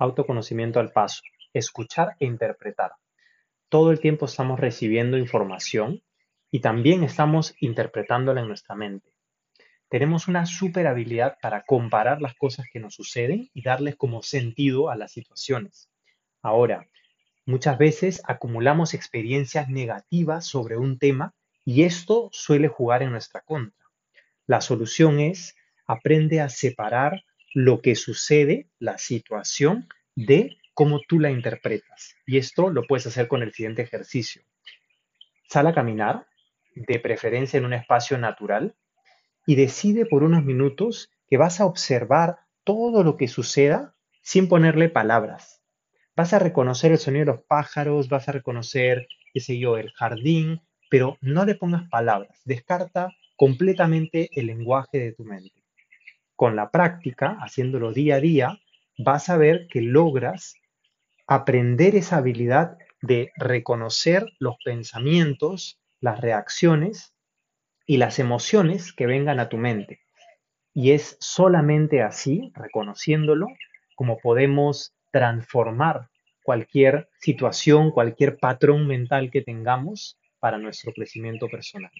autoconocimiento 0.00 0.80
al 0.80 0.90
paso, 0.90 1.22
escuchar 1.52 2.16
e 2.18 2.26
interpretar. 2.26 2.92
Todo 3.68 3.92
el 3.92 4.00
tiempo 4.00 4.26
estamos 4.26 4.58
recibiendo 4.58 5.18
información 5.18 6.02
y 6.50 6.60
también 6.60 7.04
estamos 7.04 7.54
interpretándola 7.60 8.40
en 8.40 8.48
nuestra 8.48 8.74
mente. 8.74 9.12
Tenemos 9.88 10.26
una 10.26 10.46
super 10.46 10.86
habilidad 10.86 11.36
para 11.42 11.62
comparar 11.62 12.22
las 12.22 12.34
cosas 12.34 12.66
que 12.72 12.80
nos 12.80 12.94
suceden 12.94 13.50
y 13.52 13.62
darles 13.62 13.96
como 13.96 14.22
sentido 14.22 14.88
a 14.88 14.96
las 14.96 15.12
situaciones. 15.12 15.90
Ahora, 16.42 16.88
muchas 17.44 17.76
veces 17.76 18.22
acumulamos 18.24 18.94
experiencias 18.94 19.68
negativas 19.68 20.46
sobre 20.46 20.76
un 20.76 20.98
tema 20.98 21.34
y 21.64 21.82
esto 21.82 22.30
suele 22.32 22.68
jugar 22.68 23.02
en 23.02 23.10
nuestra 23.10 23.42
contra. 23.42 23.86
La 24.46 24.60
solución 24.60 25.20
es 25.20 25.54
aprende 25.86 26.40
a 26.40 26.48
separar 26.48 27.22
lo 27.52 27.80
que 27.80 27.94
sucede, 27.94 28.68
la 28.78 28.98
situación, 28.98 29.88
de 30.14 30.58
cómo 30.74 31.00
tú 31.06 31.18
la 31.18 31.30
interpretas. 31.30 32.14
Y 32.26 32.38
esto 32.38 32.70
lo 32.70 32.86
puedes 32.86 33.06
hacer 33.06 33.28
con 33.28 33.42
el 33.42 33.52
siguiente 33.52 33.82
ejercicio. 33.82 34.42
Sal 35.48 35.66
a 35.66 35.74
caminar, 35.74 36.26
de 36.74 37.00
preferencia 37.00 37.58
en 37.58 37.64
un 37.64 37.72
espacio 37.72 38.18
natural, 38.18 38.76
y 39.46 39.56
decide 39.56 40.06
por 40.06 40.22
unos 40.22 40.44
minutos 40.44 41.10
que 41.28 41.36
vas 41.36 41.60
a 41.60 41.66
observar 41.66 42.38
todo 42.64 43.02
lo 43.02 43.16
que 43.16 43.28
suceda 43.28 43.94
sin 44.22 44.48
ponerle 44.48 44.88
palabras. 44.88 45.62
Vas 46.14 46.32
a 46.32 46.38
reconocer 46.38 46.92
el 46.92 46.98
sonido 46.98 47.24
de 47.24 47.32
los 47.32 47.44
pájaros, 47.44 48.08
vas 48.08 48.28
a 48.28 48.32
reconocer, 48.32 49.08
qué 49.32 49.40
sé 49.40 49.58
yo, 49.58 49.76
el 49.76 49.90
jardín, 49.92 50.60
pero 50.88 51.18
no 51.20 51.44
le 51.44 51.54
pongas 51.54 51.88
palabras. 51.88 52.40
Descarta 52.44 53.10
completamente 53.36 54.28
el 54.32 54.46
lenguaje 54.46 54.98
de 54.98 55.12
tu 55.12 55.24
mente 55.24 55.59
con 56.40 56.56
la 56.56 56.70
práctica, 56.70 57.36
haciéndolo 57.42 57.92
día 57.92 58.14
a 58.14 58.20
día, 58.20 58.60
vas 58.96 59.28
a 59.28 59.36
ver 59.36 59.68
que 59.68 59.82
logras 59.82 60.54
aprender 61.26 61.94
esa 61.94 62.16
habilidad 62.16 62.78
de 63.02 63.30
reconocer 63.36 64.24
los 64.38 64.56
pensamientos, 64.64 65.78
las 66.00 66.18
reacciones 66.18 67.14
y 67.84 67.98
las 67.98 68.18
emociones 68.18 68.94
que 68.94 69.04
vengan 69.04 69.38
a 69.38 69.50
tu 69.50 69.58
mente. 69.58 70.00
Y 70.72 70.92
es 70.92 71.18
solamente 71.20 72.00
así, 72.00 72.52
reconociéndolo, 72.54 73.46
como 73.94 74.16
podemos 74.16 74.94
transformar 75.10 76.08
cualquier 76.42 77.10
situación, 77.20 77.90
cualquier 77.90 78.38
patrón 78.38 78.86
mental 78.86 79.30
que 79.30 79.42
tengamos 79.42 80.18
para 80.38 80.56
nuestro 80.56 80.90
crecimiento 80.94 81.48
personal. 81.48 81.92